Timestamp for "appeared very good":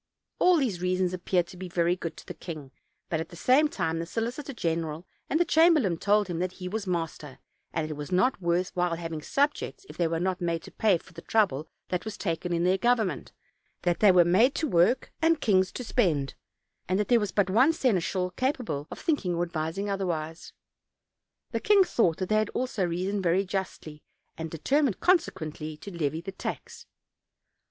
1.13-2.17